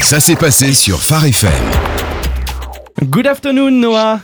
[0.00, 1.50] Ça s'est passé sur Phare FM.
[3.04, 4.20] Good afternoon, Noah.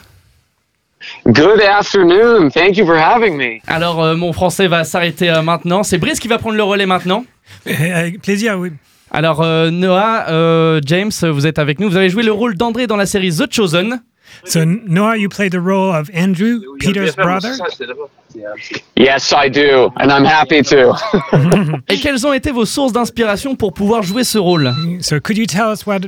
[1.27, 2.51] Good afternoon.
[2.51, 3.59] Thank you for having me.
[3.67, 5.83] Alors, euh, mon français va s'arrêter euh, maintenant.
[5.83, 7.25] C'est Brice qui va prendre le relais maintenant.
[7.67, 8.71] Eh, Avec plaisir, oui.
[9.11, 11.91] Alors, euh, Noah, euh, James, vous êtes avec nous.
[11.91, 14.01] Vous avez joué le rôle d'André dans la série The Chosen.
[14.45, 17.57] So, Noah, you play the role of Andrew, Peter's brother.
[18.97, 20.95] Yes, I do, and I'm happy to.
[21.89, 25.47] Et quelles ont été vos sources d'inspiration pour pouvoir jouer ce rôle So, could you
[25.47, 26.07] tell us what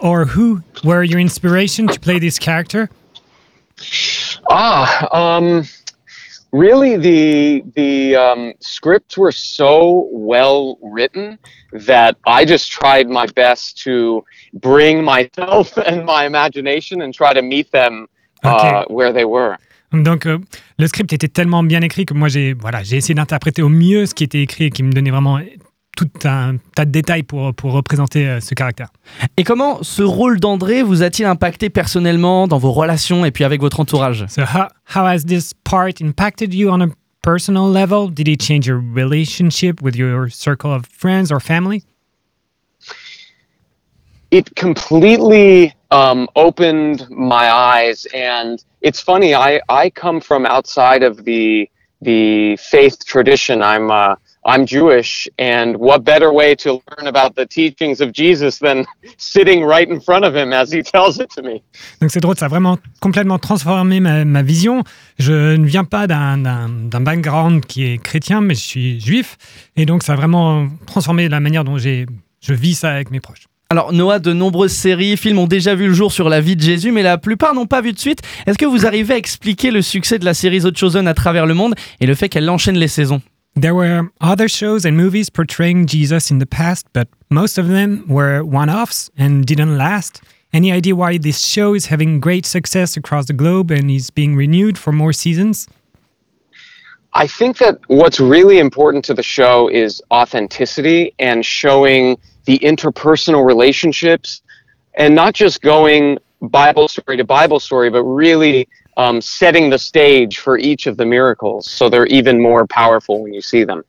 [0.00, 2.88] or who were your inspiration to play this character?
[4.50, 5.64] ah, um,
[6.52, 11.38] really, the the um, scripts were so well written
[11.72, 14.24] that I just tried my best to
[14.54, 18.06] bring myself and my imagination and try to meet them
[18.44, 18.84] uh, Okay.
[18.94, 19.56] where they were.
[19.92, 20.38] Donc, euh,
[20.78, 24.04] le script était tellement bien écrit que moi, j'ai voilà, j'ai essayé d'interpréter au mieux
[24.06, 25.38] ce qui était écrit et qui me donnait vraiment
[25.98, 28.90] tout un tas de détails pour, pour représenter euh, ce caractère.
[29.36, 33.60] Et comment ce rôle d'André vous a-t-il impacté personnellement dans vos relations et puis avec
[33.60, 34.24] votre entourage?
[34.28, 36.88] So, how, how has this part impacted you on a
[37.22, 38.10] personal level?
[38.10, 41.82] Did it change your relationship with your circle of friends or family?
[44.30, 51.24] it completely um, opened my eyes and it's funny i i come from outside of
[51.24, 51.66] the
[52.02, 54.14] the faith tradition i'm uh,
[54.46, 58.84] i'm jewish and what better way to learn about the teachings of jesus than
[59.18, 61.62] sitting right in front of him as he tells it to me?
[62.00, 64.82] Donc c'est drôle, ça a vraiment complètement transformé ma, ma vision.
[65.18, 69.36] Je ne viens pas d'un- d'un d'un background qui est chrétien, mais je suis juif.
[69.76, 72.06] Et donc ça a vraiment transformé la manière dont j'ai-
[72.40, 73.44] je vis ça avec mes proches.
[73.70, 76.62] Alors, Noah, de nombreuses séries, films ont déjà vu le jour sur la vie de
[76.62, 78.20] Jésus, mais la plupart n'ont pas vu de suite.
[78.46, 81.44] Est-ce que vous arrivez à expliquer le succès de la série The Chosen à travers
[81.44, 83.20] le monde et le fait qu'elle enchaîne les saisons?
[83.60, 88.06] There were other shows and movies portraying Jesus in the past, but most of them
[88.06, 90.22] were one-offs and didn't last.
[90.52, 94.36] Any idea why this show is having great success across the globe and is being
[94.36, 95.66] renewed for more seasons?
[97.14, 103.44] I think that what's really important to the show is authenticity and showing the interpersonal
[103.44, 104.40] relationships
[104.94, 108.68] and not just going Bible story to Bible story, but really
[108.98, 113.32] um, setting the stage for each of the miracles so they're even more powerful when
[113.32, 113.82] you see them.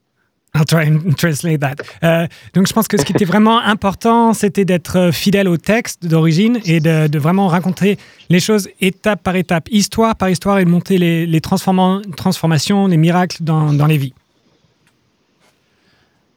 [0.54, 1.76] I'll try and translate that.
[2.02, 5.56] Euh, donc, je pense que ce qui était vraiment important, c'était d'être euh, fidèle au
[5.56, 7.98] texte d'origine et de, de vraiment raconter
[8.30, 12.88] les choses étape par étape, histoire par histoire, et de monter les, les transforma- transformations,
[12.88, 14.14] les miracles dans, dans les vies.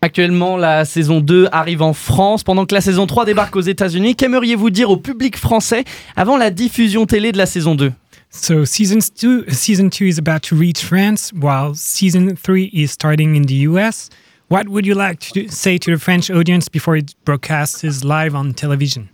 [0.04, 4.16] Actuellement, la saison 2 arrive en France pendant que la saison 3 débarque aux États-Unis.
[4.16, 5.86] Qu'aimeriez-vous dire au public français
[6.16, 7.94] avant la diffusion télé de la saison 2
[8.36, 13.36] So, season two, season two is about to reach France, while season three is starting
[13.36, 14.10] in the US.
[14.48, 18.56] What would you like to say to the French audience before it broadcasts live on
[18.56, 19.10] television?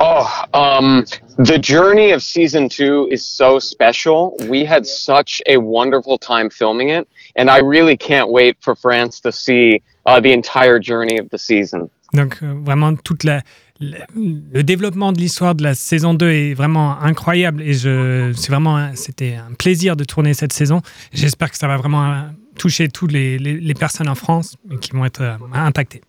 [0.00, 1.06] Oh, um,
[1.38, 4.36] the journey of season two is so special.
[4.48, 9.18] We had such a wonderful time filming it, and I really can't wait for France
[9.20, 11.90] to see uh, the entire journey of the season.
[12.14, 13.42] Donc euh, vraiment toute la,
[13.80, 19.34] le développement de l'histoire de la saison 2 est vraiment incroyable et c'est vraiment c'était
[19.34, 20.80] un plaisir de tourner cette saison.
[21.12, 22.24] J'espère que ça va vraiment
[22.56, 26.00] toucher toutes les, les- personnes en France qui vont être euh, impactées.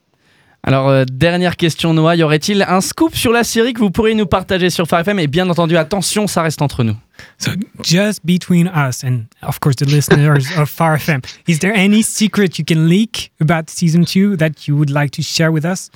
[0.64, 2.16] Alors, euh, dernière question, Noah.
[2.16, 5.20] Y aurait-il un scoop sur la série que vous pourriez nous partager sur Phare FM
[5.20, 6.96] Et bien entendu, attention, ça reste entre nous.
[7.38, 12.02] So just between us and of course the listeners of Far FM, is there any
[12.02, 15.90] secret you can leak about season 2 that you would like to share with us?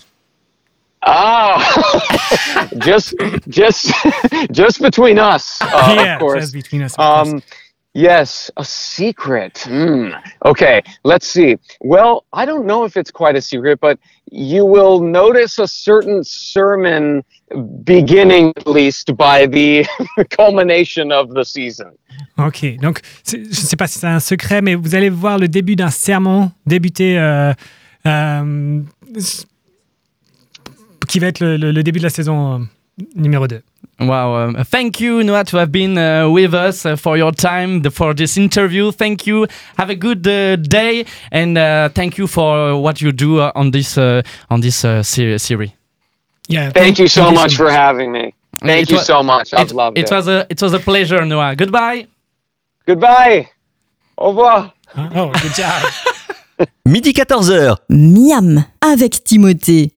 [1.06, 1.60] Ah,
[2.78, 3.14] just,
[3.48, 3.92] just,
[4.52, 6.42] just between us, uh, yeah, of course.
[6.42, 6.96] just between us.
[6.98, 7.42] of course.
[7.96, 9.60] Yes, a secret.
[9.68, 10.10] Hmm.
[10.46, 11.58] Okay, let's see.
[11.80, 14.00] Well, I don't know if it's quite a secret, but
[14.32, 17.24] you will notice a certain sermon
[17.84, 19.86] beginning, at least, by the
[20.32, 21.92] culmination of the season.
[22.40, 25.48] Ok, donc je ne sais pas si c'est un secret, mais vous allez voir le
[25.48, 27.54] début d'un sermon débuter euh,
[28.08, 28.82] euh,
[31.08, 33.62] qui va être le, le- le début de la saison euh, numéro 2.
[34.08, 34.36] Wow.
[34.36, 37.92] um, thank you, Noah, to have been uh, with us uh, for your time, the,
[37.92, 38.92] for this interview.
[38.92, 39.48] Thank you.
[39.78, 43.72] Have a good uh, day, and uh, thank you for what you do uh, on
[43.72, 45.72] this uh, on this uh, ser- series.
[46.50, 48.34] Yeah, Thank you so much for having me.
[48.60, 49.54] Thank It you wa- so much.
[49.54, 50.12] I've It, loved it it.
[50.16, 51.56] was a it was a pleasure, Noah.
[51.56, 52.08] Goodbye.
[52.86, 53.48] Goodbye.
[54.18, 54.74] Au revoir.
[54.96, 55.82] Oh, good job.
[56.86, 57.78] Midi 14h.
[57.90, 59.92] Miam avec Timothée.